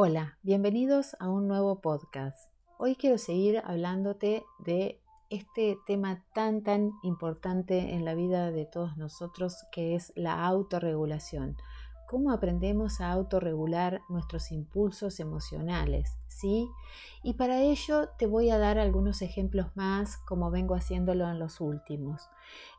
[0.00, 2.52] Hola, bienvenidos a un nuevo podcast.
[2.78, 8.96] Hoy quiero seguir hablándote de este tema tan tan importante en la vida de todos
[8.96, 11.56] nosotros que es la autorregulación.
[12.06, 16.16] ¿Cómo aprendemos a autorregular nuestros impulsos emocionales?
[16.28, 16.68] ¿Sí?
[17.24, 21.60] Y para ello te voy a dar algunos ejemplos más como vengo haciéndolo en los
[21.60, 22.28] últimos.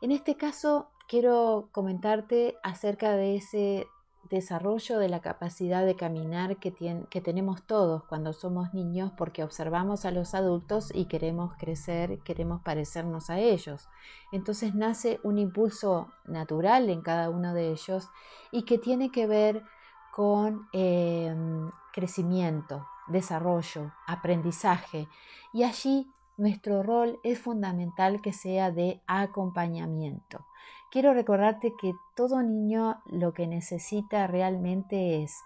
[0.00, 3.86] En este caso quiero comentarte acerca de ese
[4.30, 6.72] desarrollo de la capacidad de caminar que,
[7.10, 12.62] que, tenemos todos cuando somos niños porque observamos a los adultos y queremos crecer, queremos
[12.62, 13.88] parecernos a ellos.
[14.30, 18.08] Entonces nace un impulso natural en cada uno de ellos
[18.52, 19.64] y que tiene que ver
[20.12, 25.08] con em, crecimiento, desarrollo, aprendizaje.
[25.52, 26.08] Y allí
[26.40, 30.46] nuestro rol es fundamental que sea de acompañamiento.
[30.90, 35.36] Quiero recordarte que todo niño lo que necesita realmente es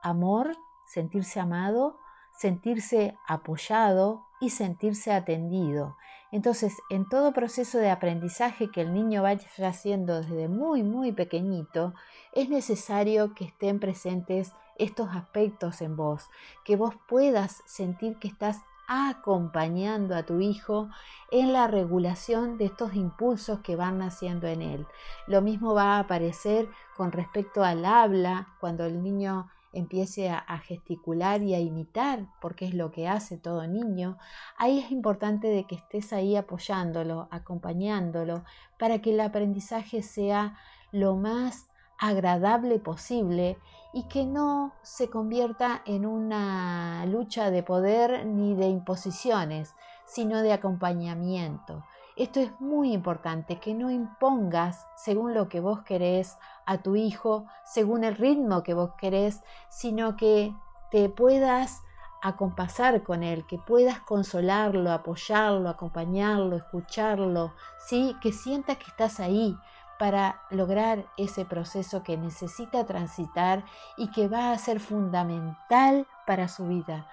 [0.00, 1.98] amor, sentirse amado,
[2.38, 5.96] sentirse apoyado y sentirse atendido.
[6.30, 11.94] Entonces, en todo proceso de aprendizaje que el niño vaya haciendo desde muy, muy pequeñito,
[12.32, 16.30] es necesario que estén presentes estos aspectos en vos,
[16.64, 20.88] que vos puedas sentir que estás acompañando a tu hijo
[21.30, 24.86] en la regulación de estos impulsos que van naciendo en él.
[25.26, 31.42] Lo mismo va a aparecer con respecto al habla, cuando el niño empiece a, gesticular
[31.42, 34.16] y a imitar, porque es lo que hace todo niño,
[34.56, 38.44] ahí es importante de que estés ahí apoyándolo, acompañándolo,
[38.78, 40.56] para que el aprendizaje sea
[40.92, 43.58] lo más agradable posible
[43.92, 50.52] y que no se convierta en una lucha de poder ni de imposiciones, sino de
[50.52, 51.84] acompañamiento.
[52.16, 57.46] Esto es muy importante, que no impongas según lo que vos querés a tu hijo,
[57.64, 60.54] según el ritmo que vos querés, sino que
[60.90, 61.82] te puedas
[62.22, 67.52] acompasar con él, que puedas consolarlo, apoyarlo, acompañarlo, escucharlo,
[67.86, 68.16] ¿sí?
[68.22, 69.56] que sienta que estás ahí,
[69.98, 73.64] para lograr ese proceso que necesita transitar
[73.96, 77.06] y que va a ser fundamental para su vida,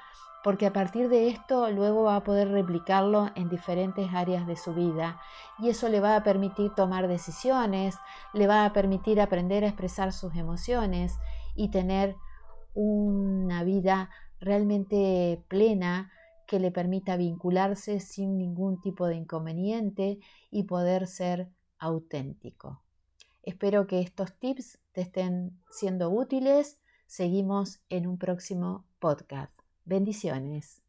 [0.44, 4.74] porque a partir de esto luego va a poder replicarlo en diferentes áreas de su
[4.74, 5.20] vida
[5.60, 7.98] y eso le va a permitir tomar decisiones,
[8.34, 11.20] le va a permitir aprender a expresar sus emociones
[11.56, 12.16] y tener
[12.74, 14.10] una vida
[14.40, 16.12] realmente plena
[16.48, 20.20] que le permita vincularse sin ningún tipo de inconveniente
[20.50, 21.50] y poder ser
[21.82, 22.82] auténtico.
[23.44, 26.80] Espero que estos tips te estén siendo útiles.
[27.08, 29.52] Seguimos en un próximo podcast.
[29.84, 30.81] Bendiciones.